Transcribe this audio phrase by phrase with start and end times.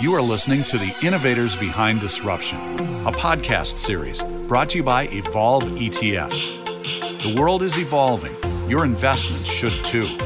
[0.00, 2.58] You are listening to the Innovators Behind Disruption,
[3.06, 7.22] a podcast series brought to you by Evolve ETFs.
[7.22, 8.34] The world is evolving.
[8.68, 10.16] Your investments should too.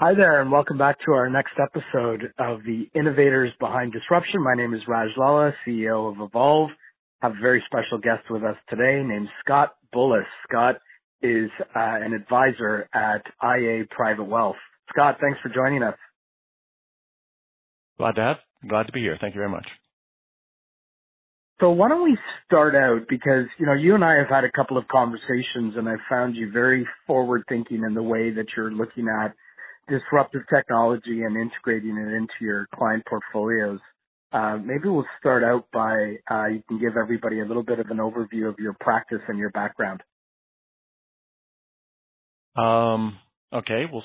[0.00, 4.42] Hi there, and welcome back to our next episode of the Innovators Behind Disruption.
[4.42, 6.70] My name is Raj Lala, CEO of Evolve.
[7.22, 10.24] I have a very special guest with us today named Scott Bullis.
[10.48, 10.76] Scott
[11.24, 14.56] is uh, an advisor at IA Private Wealth.
[14.90, 15.96] Scott, thanks for joining us.
[17.96, 18.36] Glad to have,
[18.68, 19.16] glad to be here.
[19.20, 19.66] Thank you very much.
[21.60, 24.50] So why don't we start out because, you know, you and I have had a
[24.50, 28.72] couple of conversations and I found you very forward thinking in the way that you're
[28.72, 29.32] looking at
[29.88, 33.78] disruptive technology and integrating it into your client portfolios.
[34.32, 37.86] Uh, maybe we'll start out by uh, you can give everybody a little bit of
[37.88, 40.02] an overview of your practice and your background.
[42.56, 43.18] Um,
[43.52, 44.04] okay, we'll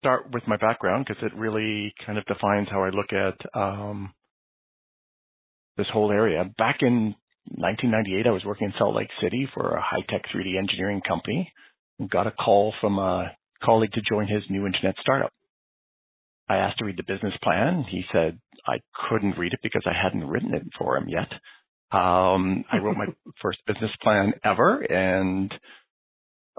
[0.00, 4.12] start with my background because it really kind of defines how I look at um,
[5.76, 6.44] this whole area.
[6.58, 7.14] Back in
[7.56, 11.52] 1998, I was working in Salt Lake City for a high-tech 3D engineering company.
[11.98, 13.32] And got a call from a
[13.62, 15.32] colleague to join his new internet startup.
[16.48, 17.84] I asked to read the business plan.
[17.90, 21.30] He said I couldn't read it because I hadn't written it for him yet.
[21.90, 23.06] Um, I wrote my
[23.42, 25.52] first business plan ever, and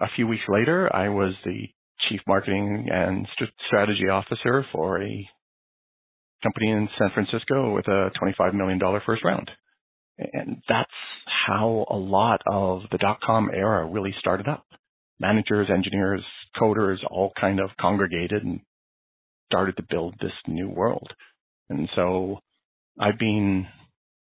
[0.01, 1.67] a few weeks later, I was the
[2.09, 3.27] chief marketing and
[3.67, 5.29] strategy officer for a
[6.41, 9.51] company in San Francisco with a $25 million first round.
[10.17, 10.89] And that's
[11.47, 14.65] how a lot of the dot com era really started up.
[15.19, 16.23] Managers, engineers,
[16.59, 18.61] coders all kind of congregated and
[19.51, 21.11] started to build this new world.
[21.69, 22.39] And so
[22.99, 23.67] I've been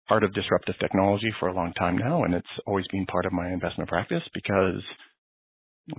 [0.07, 3.33] part of disruptive technology for a long time now, and it's always been part of
[3.33, 4.81] my investment practice because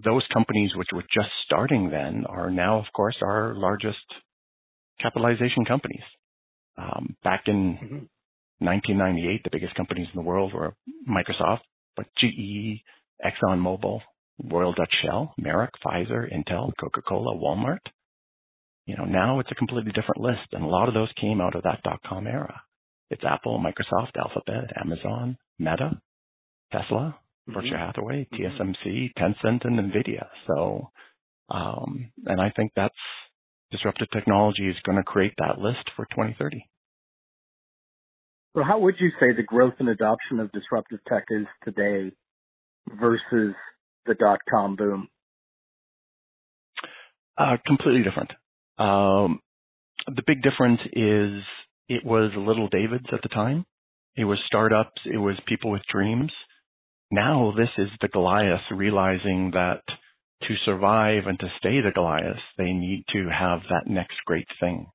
[0.04, 3.98] those companies which were just starting then are now, of course, our largest
[5.00, 6.02] capitalization companies.
[6.76, 8.64] Um, back in mm-hmm.
[8.64, 10.74] 1998, the biggest companies in the world were
[11.08, 11.60] Microsoft,
[11.96, 12.82] but GE,
[13.24, 14.00] ExxonMobil,
[14.44, 17.80] Royal Dutch Shell, Merck, Pfizer, Intel, Coca-Cola, Walmart.
[18.86, 21.54] You know, now it's a completely different list, and a lot of those came out
[21.54, 22.62] of that dot-com era.
[23.10, 26.00] It's Apple, Microsoft, Alphabet, Amazon, Meta,
[26.72, 27.18] Tesla,
[27.48, 27.86] Berkshire mm-hmm.
[27.86, 28.62] Hathaway, mm-hmm.
[28.62, 30.26] TSMC, Tencent, and NVIDIA.
[30.46, 30.90] So,
[31.50, 32.94] um, and I think that's
[33.70, 36.64] disruptive technology is going to create that list for 2030.
[38.56, 42.12] So how would you say the growth and adoption of disruptive tech is today
[42.88, 43.54] versus
[44.06, 45.08] the dot com boom?
[47.36, 48.32] Uh, completely different.
[48.78, 49.40] Um,
[50.06, 51.42] the big difference is
[51.88, 53.64] it was little Davids at the time.
[54.16, 55.00] It was startups.
[55.04, 56.32] It was people with dreams.
[57.10, 59.82] Now this is the Goliath realizing that
[60.42, 64.86] to survive and to stay the Goliath, they need to have that next great thing.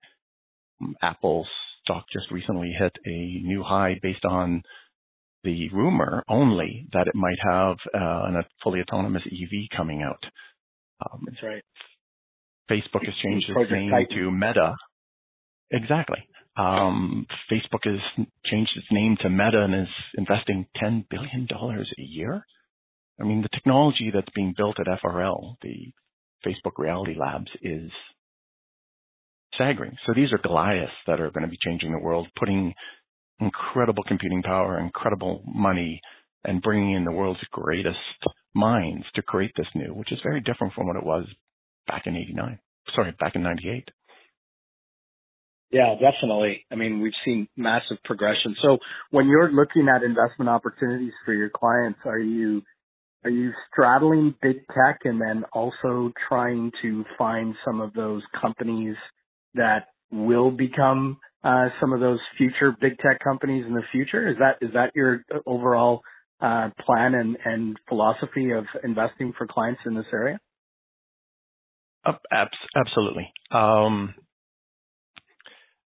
[1.02, 1.48] Apple's
[1.84, 4.62] stock just recently hit a new high based on
[5.44, 10.24] the rumor only that it might have uh, a fully autonomous EV coming out.
[11.06, 11.64] Um, That's right.
[12.72, 14.76] Facebook has changed its name to Meta.
[15.72, 16.20] Exactly.
[16.56, 18.00] Um, Facebook has
[18.46, 22.46] changed its name to Meta and is investing $10 billion a year.
[23.20, 25.92] I mean, the technology that's being built at FRL, the
[26.46, 27.92] Facebook Reality Labs, is
[29.56, 29.96] staggering.
[30.06, 32.74] So these are Goliaths that are going to be changing the world, putting
[33.40, 36.02] incredible computing power, incredible money,
[36.44, 37.98] and bringing in the world's greatest
[38.54, 41.26] minds to create this new, which is very different from what it was
[41.88, 42.60] back in 89.
[42.96, 43.90] Sorry, back in 98.
[45.74, 46.68] Yeah, definitely.
[46.72, 48.56] I mean, we've seen massive progression.
[48.62, 48.78] So
[49.10, 52.62] when you're looking at investment opportunities for your clients, are you
[53.24, 58.96] are you straddling big tech and then also trying to find some of those companies
[59.56, 64.30] that will become uh, some of those future big tech companies in the future?
[64.30, 66.02] Is that is that your overall
[66.40, 70.40] uh, plan and, and philosophy of investing for clients in this area?
[72.06, 72.14] Uh,
[72.76, 73.32] absolutely.
[73.50, 74.14] Um,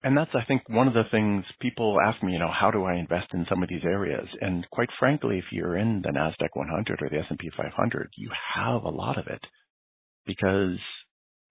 [0.05, 2.85] and that's, I think, one of the things people ask me, you know, how do
[2.85, 4.29] I invest in some of these areas?
[4.41, 8.85] And quite frankly, if you're in the NASDAQ 100 or the S&P 500, you have
[8.85, 9.41] a lot of it
[10.25, 10.79] because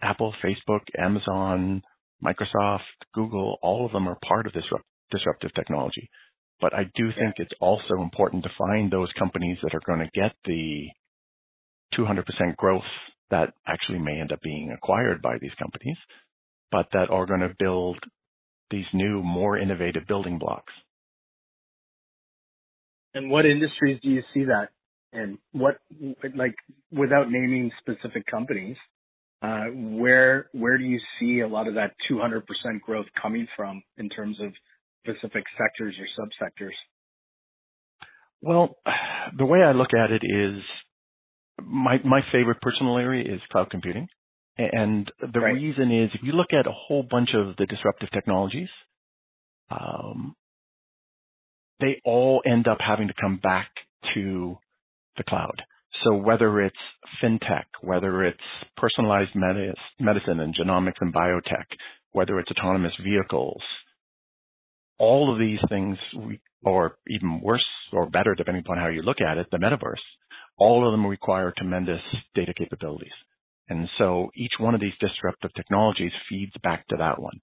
[0.01, 1.81] Apple, Facebook, Amazon,
[2.23, 2.79] Microsoft,
[3.13, 4.63] Google, all of them are part of this
[5.11, 6.09] disruptive technology.
[6.61, 7.45] But I do think yeah.
[7.45, 10.87] it's also important to find those companies that are going to get the
[11.97, 12.81] 200% growth
[13.29, 15.97] that actually may end up being acquired by these companies,
[16.71, 17.97] but that are going to build
[18.71, 20.73] these new, more innovative building blocks.
[23.13, 24.69] And what industries do you see that
[25.13, 25.39] in?
[25.51, 25.79] What,
[26.35, 26.55] like,
[26.91, 28.77] without naming specific companies,
[29.41, 32.41] uh, where where do you see a lot of that 200%
[32.81, 34.51] growth coming from in terms of
[35.03, 36.73] specific sectors or subsectors?
[38.41, 38.77] Well,
[39.37, 40.61] the way I look at it is
[41.63, 44.07] my my favorite personal area is cloud computing.
[44.57, 45.53] And the right.
[45.53, 48.69] reason is if you look at a whole bunch of the disruptive technologies,
[49.69, 50.35] um,
[51.79, 53.69] they all end up having to come back
[54.15, 54.57] to
[55.17, 55.61] the cloud.
[56.03, 56.75] So whether it's
[57.23, 58.37] fintech, whether it's
[58.77, 61.65] personalized medicine and genomics and biotech,
[62.11, 63.61] whether it's autonomous vehicles,
[64.99, 65.97] all of these things,
[66.63, 69.95] or even worse or better, depending upon how you look at it, the metaverse,
[70.57, 72.01] all of them require tremendous
[72.33, 73.11] data capabilities.
[73.69, 77.39] And so each one of these disruptive technologies feeds back to that one.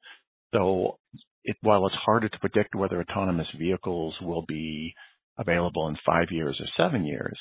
[0.54, 0.98] So
[1.44, 4.94] it, while it's harder to predict whether autonomous vehicles will be
[5.38, 7.38] available in five years or seven years,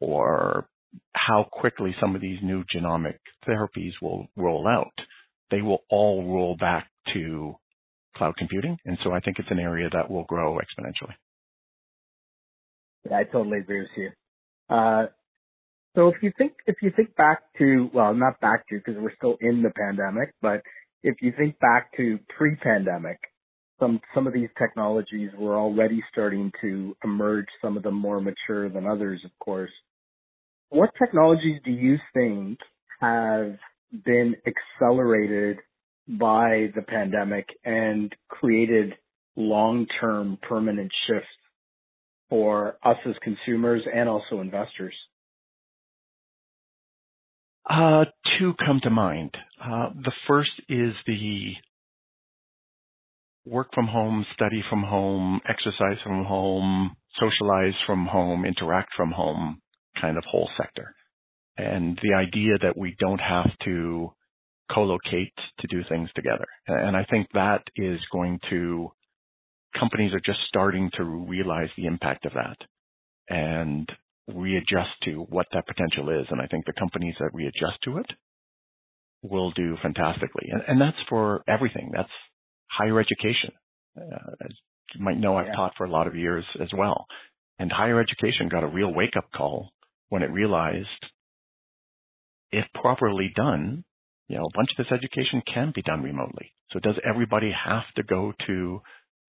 [0.00, 0.68] or
[1.12, 4.92] how quickly some of these new genomic therapies will roll out,
[5.50, 7.54] they will all roll back to
[8.16, 8.78] cloud computing.
[8.84, 11.14] And so I think it's an area that will grow exponentially.
[13.08, 14.10] Yeah, I totally agree with you.
[14.74, 15.06] Uh,
[15.96, 19.14] so if you think if you think back to well, not back to because we're
[19.16, 20.60] still in the pandemic, but
[21.02, 23.18] if you think back to pre-pandemic,
[23.80, 27.46] some some of these technologies were already starting to emerge.
[27.62, 29.70] Some of them more mature than others, of course.
[30.68, 32.58] What technologies do you think
[33.00, 33.56] have
[34.04, 35.58] been accelerated
[36.08, 38.92] by the pandemic and created
[39.34, 41.28] long-term permanent shifts
[42.28, 44.94] for us as consumers and also investors?
[47.68, 48.04] Uh,
[48.38, 49.30] two come to mind.
[49.62, 51.52] Uh, the first is the
[53.44, 59.60] work from home, study from home, exercise from home, socialize from home, interact from home
[60.00, 60.94] kind of whole sector.
[61.56, 64.10] And the idea that we don't have to
[64.72, 66.46] co-locate to do things together.
[66.66, 68.90] And I think that is going to,
[69.78, 72.56] companies are just starting to realize the impact of that.
[73.28, 73.88] And
[74.28, 76.26] readjust to what that potential is.
[76.30, 78.06] And I think the companies that readjust to it
[79.22, 80.48] will do fantastically.
[80.50, 81.90] And, and that's for everything.
[81.94, 82.10] That's
[82.70, 83.52] higher education.
[83.96, 84.50] Uh, as
[84.94, 85.56] you might know, I've yeah.
[85.56, 87.06] taught for a lot of years as well.
[87.58, 89.70] And higher education got a real wake up call
[90.08, 90.88] when it realized
[92.52, 93.84] if properly done,
[94.28, 96.52] you know, a bunch of this education can be done remotely.
[96.72, 98.80] So does everybody have to go to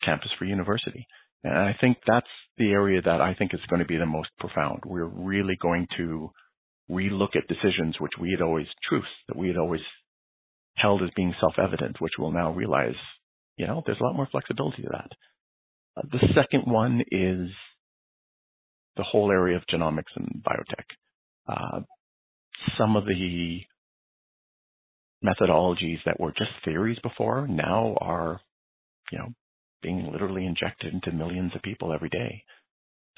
[0.04, 1.08] campus for university?
[1.44, 4.30] And I think that's the area that I think is going to be the most
[4.40, 4.82] profound.
[4.86, 6.32] We're really going to
[6.90, 9.82] relook at decisions which we had always truths that we had always
[10.76, 12.96] held as being self-evident, which we'll now realize,
[13.58, 15.10] you know, there's a lot more flexibility to that.
[15.98, 17.50] Uh, the second one is
[18.96, 20.86] the whole area of genomics and biotech.
[21.48, 21.82] Uh,
[22.78, 23.62] some of the
[25.24, 28.40] methodologies that were just theories before now are,
[29.12, 29.30] you know,
[29.82, 32.44] being literally injected into millions of people every day.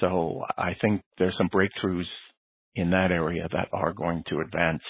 [0.00, 2.04] So I think there's some breakthroughs
[2.74, 4.82] in that area that are going to advance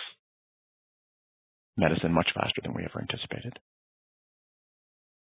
[1.77, 3.59] medicine much faster than we ever anticipated.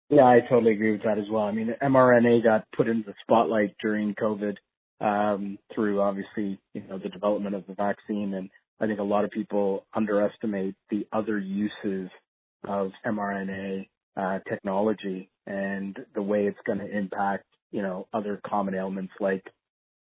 [0.10, 1.44] Yeah, I totally agree with that as well.
[1.44, 4.56] I mean, mRNA got put into the spotlight during COVID
[5.02, 9.26] um, through obviously, you know, the development of the vaccine, and I think a lot
[9.26, 12.10] of people underestimate the other uses
[12.66, 18.76] of mRNA uh, technology and the way it's going to impact, you know, other common
[18.76, 19.44] ailments like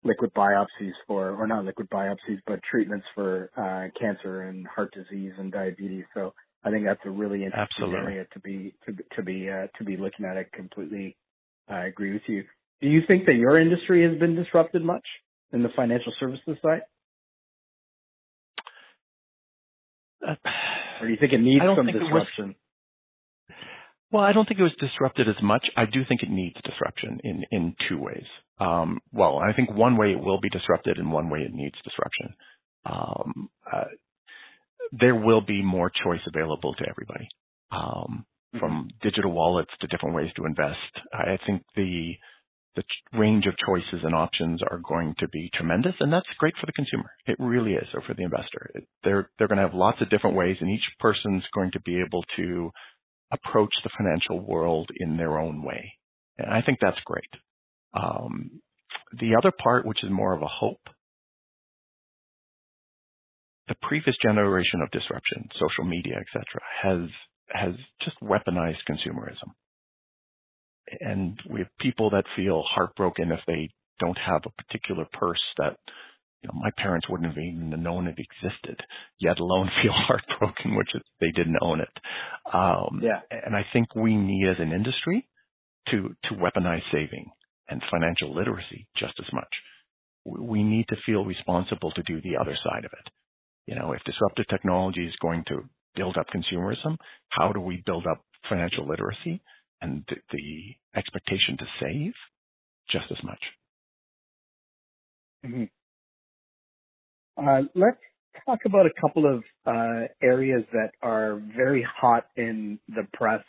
[0.02, 5.32] liquid biopsies for, or not liquid biopsies, but treatments for uh, cancer and heart disease
[5.38, 6.04] and diabetes.
[6.14, 6.32] So
[6.64, 7.99] I think that's a really interesting Absolutely.
[7.99, 10.37] area to be to, to be uh, to be looking at.
[10.37, 11.16] I completely
[11.70, 12.44] uh, agree with you.
[12.80, 15.04] Do you think that your industry has been disrupted much
[15.52, 16.82] in the financial services side?
[20.26, 20.35] Uh,
[21.00, 22.54] or do you think it needs some disruption?
[24.11, 25.67] Well, I don't think it was disrupted as much.
[25.77, 28.25] I do think it needs disruption in, in two ways.
[28.59, 31.77] Um, well, I think one way it will be disrupted and one way it needs
[31.85, 32.35] disruption.
[32.87, 33.85] Um, uh,
[34.93, 37.29] there will be more choice available to everybody,
[37.71, 38.25] um,
[38.55, 38.59] mm-hmm.
[38.59, 40.79] from digital wallets to different ways to invest.
[41.12, 42.15] I think the
[42.77, 46.67] the range of choices and options are going to be tremendous, and that's great for
[46.67, 47.11] the consumer.
[47.27, 48.71] It really is, or for the investor.
[48.75, 51.81] It, they're they're going to have lots of different ways, and each person's going to
[51.81, 52.71] be able to
[53.32, 55.92] approach the financial world in their own way.
[56.38, 57.30] And I think that's great.
[57.94, 58.61] Um,
[59.18, 60.80] the other part, which is more of a hope,
[63.68, 66.44] the previous generation of disruption, social media, etc.,
[66.82, 67.08] has
[67.50, 69.52] has just weaponized consumerism.
[71.00, 73.70] And we have people that feel heartbroken if they
[74.00, 75.76] don't have a particular purse that
[76.42, 78.80] you know, my parents wouldn't have even known it existed,
[79.18, 81.88] yet alone feel heartbroken, which is they didn't own it.
[82.52, 83.21] Um, yeah.
[83.30, 85.28] And I think we need as an industry
[85.90, 87.30] to, to weaponize saving
[87.68, 89.49] and financial literacy just as much.
[90.25, 93.12] We need to feel responsible to do the other side of it.
[93.66, 95.62] You know, if disruptive technology is going to
[95.95, 96.97] build up consumerism,
[97.30, 99.42] how do we build up financial literacy
[99.80, 102.12] and the, the expectation to save
[102.90, 103.40] just as much?
[105.45, 105.64] Mm-hmm.
[107.38, 107.99] Uh, let's
[108.47, 113.42] talk about a couple of uh, areas that are very hot in the press,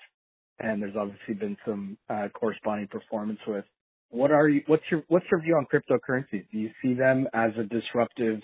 [0.60, 3.66] and there's obviously been some uh, corresponding performance with.
[4.12, 4.62] What are you?
[4.68, 6.46] What's your What's your view on cryptocurrencies?
[6.52, 8.42] Do you see them as a disruptive,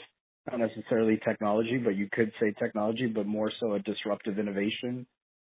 [0.52, 5.06] not necessarily technology, but you could say technology, but more so a disruptive innovation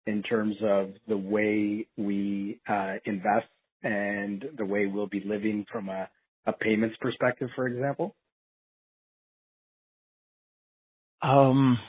[0.06, 3.48] in terms of the way we uh, invest
[3.84, 6.10] and the way we'll be living from a,
[6.46, 8.16] a payments perspective, for example?
[11.22, 11.80] Um,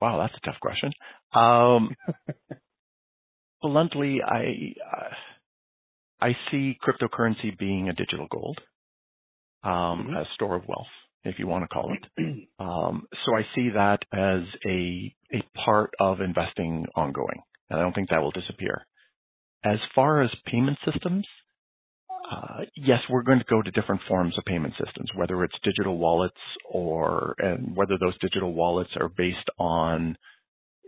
[0.00, 0.92] wow, that's a tough question.
[1.32, 1.96] Um,
[3.62, 5.14] bluntly, I uh,
[6.20, 8.58] I see cryptocurrency being a digital gold,
[9.62, 10.16] um, mm-hmm.
[10.16, 10.86] a store of wealth,
[11.24, 12.48] if you want to call it.
[12.56, 17.92] Um, so I see that as a a part of investing ongoing, and I don't
[17.92, 18.86] think that will disappear.
[19.64, 21.26] As far as payment systems,
[22.30, 25.98] uh, yes, we're going to go to different forms of payment systems, whether it's digital
[25.98, 26.34] wallets
[26.70, 30.16] or and whether those digital wallets are based on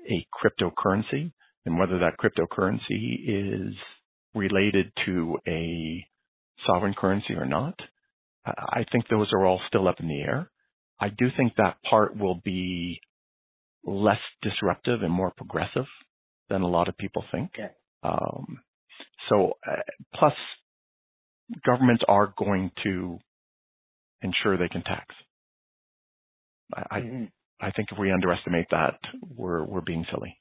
[0.09, 1.33] a cryptocurrency
[1.65, 3.75] and whether that cryptocurrency is
[4.35, 6.07] related to a
[6.67, 7.75] sovereign currency or not.
[8.47, 10.51] I think those are all still up in the air.
[11.01, 13.01] I do think that part will be
[13.85, 15.87] less disruptive and more progressive
[16.49, 17.51] than a lot of people think.
[17.59, 17.73] Okay.
[18.03, 18.61] Um,
[19.29, 19.81] so, uh,
[20.15, 20.33] plus
[21.65, 23.19] governments are going to
[24.23, 25.07] ensure they can tax.
[26.75, 27.25] I, mm-hmm.
[27.61, 28.99] I think if we underestimate that,
[29.37, 30.37] we're we're being silly.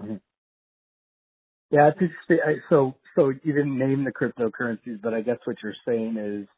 [0.00, 0.16] Mm-hmm.
[1.70, 2.60] Yeah, it's interesting.
[2.68, 6.48] So so you didn't name the cryptocurrencies, but I guess what you're saying is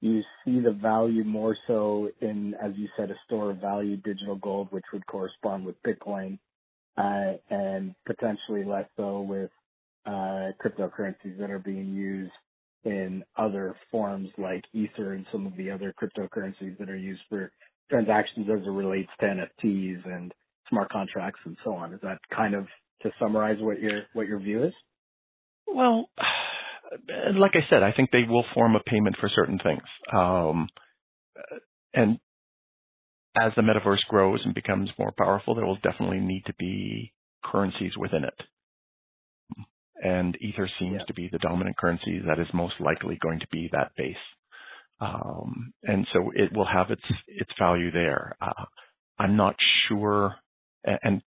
[0.00, 4.36] you see the value more so in, as you said, a store of value digital
[4.36, 6.38] gold, which would correspond with Bitcoin,
[6.96, 9.50] uh, and potentially less so with
[10.06, 12.32] uh, cryptocurrencies that are being used
[12.84, 17.52] in other forms like Ether and some of the other cryptocurrencies that are used for
[17.90, 20.32] transactions as it relates to NFTs and
[20.68, 21.92] smart contracts and so on.
[21.92, 22.66] Is that kind of
[23.02, 24.72] to summarize what your what your view is?
[25.66, 26.08] Well,
[27.34, 29.82] like I said, I think they will form a payment for certain things.
[30.12, 30.68] Um,
[31.92, 32.18] and
[33.36, 37.12] as the metaverse grows and becomes more powerful, there will definitely need to be
[37.44, 38.34] currencies within it
[40.02, 41.04] and Ether seems yeah.
[41.04, 44.16] to be the dominant currency that is most likely going to be that base.
[45.00, 48.36] Um, and so it will have its its value there.
[48.40, 48.64] Uh,
[49.18, 49.56] I'm not
[49.88, 50.34] sure,
[50.84, 51.22] and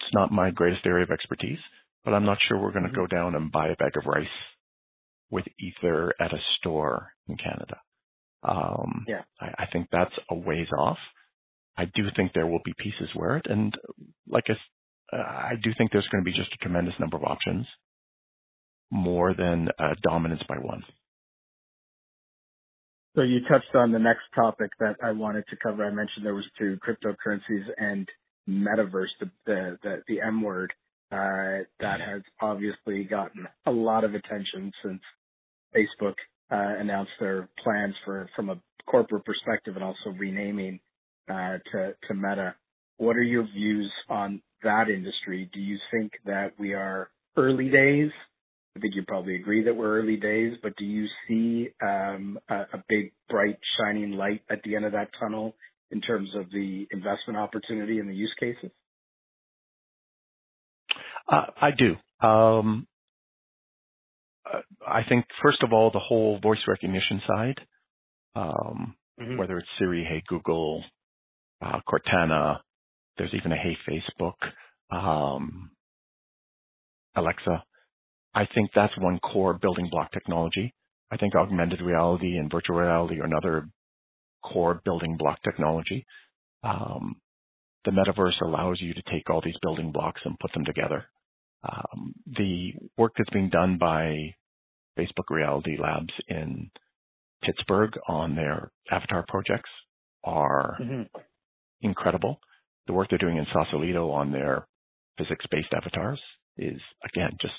[0.00, 1.58] it's not my greatest area of expertise,
[2.04, 3.00] but I'm not sure we're going to mm-hmm.
[3.00, 4.26] go down and buy a bag of rice
[5.30, 7.80] with Ether at a store in Canada.
[8.42, 9.22] Um, yeah.
[9.40, 10.98] I, I think that's a ways off.
[11.76, 13.74] I do think there will be pieces where it, and
[14.28, 14.54] like I
[15.12, 17.66] I do think there's going to be just a tremendous number of options,
[18.90, 20.82] more than uh, dominance by one.
[23.14, 25.86] So you touched on the next topic that I wanted to cover.
[25.86, 28.06] I mentioned there was two cryptocurrencies and
[28.48, 30.72] metaverse, the the the, the M word,
[31.10, 35.00] uh, that has obviously gotten a lot of attention since
[35.74, 36.14] Facebook
[36.50, 40.78] uh, announced their plans for from a corporate perspective and also renaming
[41.30, 42.54] uh, to to Meta.
[42.98, 48.10] What are your views on that industry, do you think that we are early days?
[48.76, 52.78] I think you probably agree that we're early days, but do you see um, a,
[52.88, 55.54] big, bright, shining light at the end of that tunnel
[55.90, 58.70] in terms of the investment opportunity and the use cases?
[61.28, 61.94] Uh, I do.
[62.26, 62.86] Um,
[64.86, 67.60] I think, first of all, the whole voice recognition side,
[68.34, 69.38] um, mm-hmm.
[69.38, 70.84] whether it's Siri, Hey Google,
[71.62, 72.58] uh, Cortana,
[73.18, 74.34] there's even a Hey Facebook,
[74.90, 75.70] um,
[77.14, 77.64] Alexa.
[78.34, 80.74] I think that's one core building block technology.
[81.10, 83.68] I think augmented reality and virtual reality are another
[84.44, 86.04] core building block technology.
[86.62, 87.16] Um,
[87.84, 91.06] the metaverse allows you to take all these building blocks and put them together.
[91.62, 94.34] Um, the work that's being done by
[94.98, 96.70] Facebook Reality Labs in
[97.42, 99.70] Pittsburgh on their avatar projects
[100.24, 101.02] are mm-hmm.
[101.82, 102.40] incredible
[102.86, 104.66] the work they're doing in Sausalito on their
[105.18, 106.20] physics-based avatars
[106.56, 107.54] is, again, just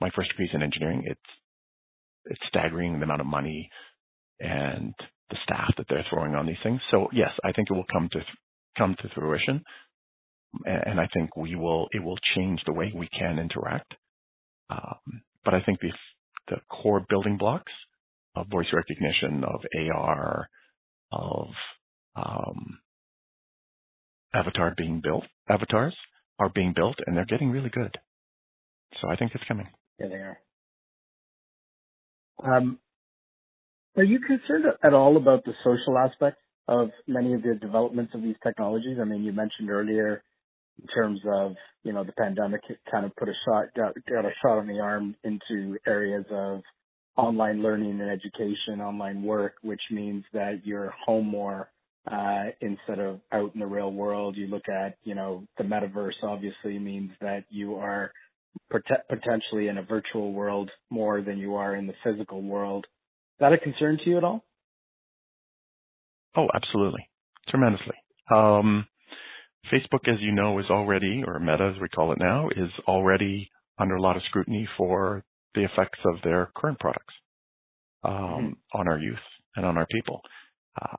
[0.00, 1.02] my first degree in engineering.
[1.06, 1.20] It's
[2.26, 3.70] it's staggering the amount of money
[4.40, 4.94] and
[5.30, 6.80] the staff that they're throwing on these things.
[6.90, 8.20] So yes, I think it will come to
[8.76, 9.62] come to fruition,
[10.64, 13.94] and I think we will it will change the way we can interact.
[14.70, 15.92] Um, but I think the
[16.48, 17.72] the core building blocks
[18.34, 19.60] of voice recognition, of
[19.94, 20.48] AR,
[21.12, 21.48] of
[22.14, 22.78] um,
[24.36, 25.96] avatar being built, avatars
[26.38, 27.96] are being built, and they're getting really good.
[29.00, 29.68] So I think it's coming.
[29.98, 30.38] Yeah, they are.
[32.44, 32.78] Um,
[33.96, 36.36] are you concerned at all about the social aspect
[36.68, 38.98] of many of the developments of these technologies?
[39.00, 40.22] I mean, you mentioned earlier
[40.80, 44.32] in terms of, you know, the pandemic kind of put a shot, got, got a
[44.42, 46.60] shot on the arm into areas of
[47.16, 51.70] online learning and education, online work, which means that you're home more
[52.60, 54.36] instead of out in the real world.
[54.36, 58.12] You look at, you know, the metaverse obviously means that you are
[58.70, 62.86] pot- potentially in a virtual world more than you are in the physical world.
[62.86, 64.44] Is that a concern to you at all?
[66.36, 67.08] Oh, absolutely.
[67.48, 67.94] Tremendously.
[68.34, 68.86] Um,
[69.72, 73.50] Facebook, as you know, is already, or Meta as we call it now, is already
[73.78, 77.14] under a lot of scrutiny for the effects of their current products
[78.04, 78.78] um, mm-hmm.
[78.78, 79.18] on our youth
[79.56, 80.20] and on our people.
[80.80, 80.96] Uh,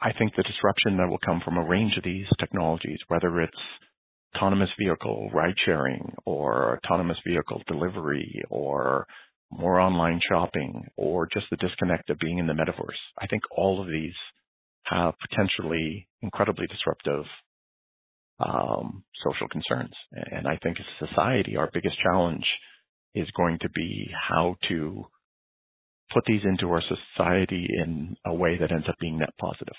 [0.00, 3.56] I think the disruption that will come from a range of these technologies, whether it's
[4.34, 9.06] autonomous vehicle ride sharing or autonomous vehicle delivery or
[9.50, 13.00] more online shopping or just the disconnect of being in the metaverse.
[13.18, 14.14] I think all of these
[14.84, 17.24] have potentially incredibly disruptive
[18.38, 19.94] um, social concerns.
[20.12, 22.44] And I think as a society, our biggest challenge
[23.14, 25.06] is going to be how to
[26.16, 29.76] put these into our society in a way that ends up being net positive.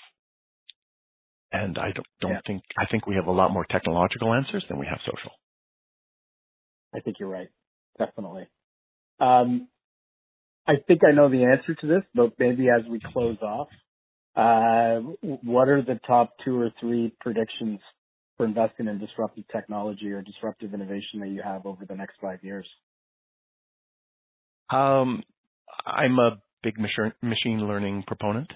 [1.50, 2.40] And I don't, don't yeah.
[2.46, 5.32] think, I think we have a lot more technological answers than we have social.
[6.94, 7.48] I think you're right.
[7.98, 8.46] Definitely.
[9.18, 9.66] Um,
[10.68, 13.68] I think I know the answer to this, but maybe as we close off,
[14.36, 15.00] uh,
[15.42, 17.80] what are the top two or three predictions
[18.36, 22.38] for investing in disruptive technology or disruptive innovation that you have over the next five
[22.44, 22.66] years?
[24.70, 25.24] Um,
[25.86, 28.50] I'm a big machine learning proponent.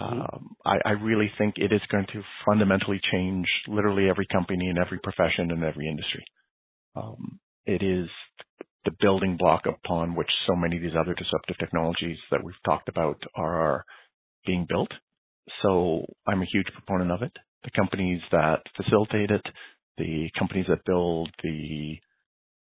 [0.00, 0.20] Mm-hmm.
[0.20, 4.78] Um, I, I, really think it is going to fundamentally change literally every company and
[4.78, 6.24] every profession and every industry.
[6.94, 8.08] Um, it is
[8.84, 12.88] the building block upon which so many of these other disruptive technologies that we've talked
[12.88, 13.84] about are
[14.46, 14.90] being built.
[15.62, 17.32] So I'm a huge proponent of it.
[17.64, 19.42] The companies that facilitate it,
[19.96, 21.96] the companies that build the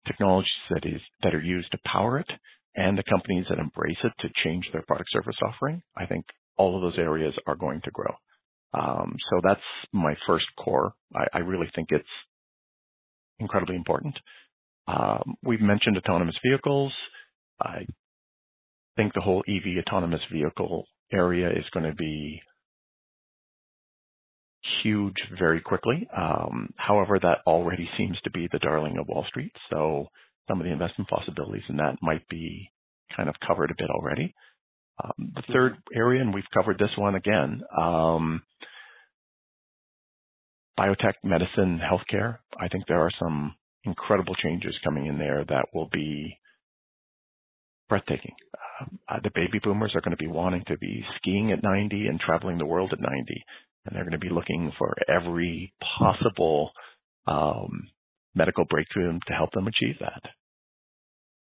[0.06, 2.30] technologies that is that are used to power it,
[2.74, 6.24] and the companies that embrace it to change their product service offering, I think
[6.56, 8.14] all of those areas are going to grow.
[8.74, 9.60] Um, so that's
[9.92, 10.94] my first core.
[11.14, 12.04] I, I, really think it's
[13.38, 14.14] incredibly important.
[14.88, 16.92] Um, we've mentioned autonomous vehicles.
[17.60, 17.86] I
[18.96, 22.40] think the whole EV autonomous vehicle area is going to be
[24.82, 26.08] huge very quickly.
[26.16, 29.52] Um, however, that already seems to be the darling of Wall Street.
[29.70, 30.08] So
[30.48, 32.70] some of the investment possibilities and that might be
[33.16, 34.34] kind of covered a bit already.
[35.02, 38.42] Um, the third area, and we've covered this one again, um,
[40.78, 42.38] biotech, medicine, healthcare.
[42.60, 46.38] I think there are some incredible changes coming in there that will be
[47.88, 48.34] breathtaking.
[49.08, 52.20] Uh, the baby boomers are going to be wanting to be skiing at 90 and
[52.20, 53.44] traveling the world at 90,
[53.86, 56.70] and they're going to be looking for every possible
[57.26, 57.88] um,
[58.34, 60.22] medical breakthrough to help them achieve that.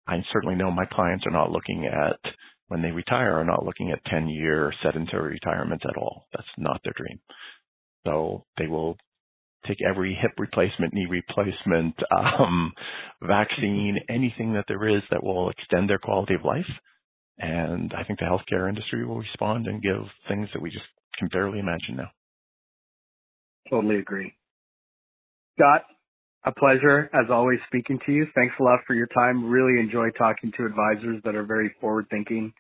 [0.06, 2.18] I certainly know my clients are not looking at
[2.68, 6.26] when they retire are not looking at 10 year sedentary retirements at all.
[6.32, 7.20] That's not their dream.
[8.06, 8.96] So they will
[9.66, 11.94] take every hip replacement, knee replacement,
[12.38, 12.72] um,
[13.22, 16.70] vaccine, anything that there is that will extend their quality of life.
[17.38, 20.84] And I think the healthcare industry will respond and give things that we just
[21.18, 22.10] can barely imagine now.
[23.70, 24.34] Totally agree.
[25.58, 25.82] Scott,
[26.44, 28.26] a pleasure as always speaking to you.
[28.35, 29.48] Thanks a lot for your time.
[29.48, 32.52] Really enjoy talking to advisors that are very forward thinking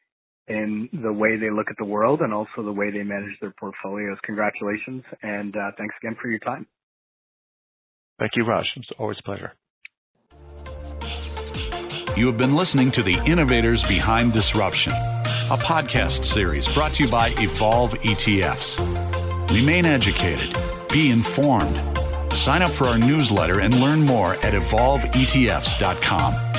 [0.48, 3.54] in the way they look at the world and also the way they manage their
[3.58, 4.18] portfolios.
[4.24, 6.66] Congratulations and uh, thanks again for your time.
[8.18, 8.64] Thank you, Raj.
[8.76, 9.52] It's always a pleasure.
[12.16, 17.10] You have been listening to The Innovators Behind Disruption, a podcast series brought to you
[17.10, 18.78] by Evolve ETFs.
[19.50, 20.56] Remain educated,
[20.90, 21.93] be informed
[22.34, 26.53] Sign up for our newsletter and learn more at evolveetfs.com.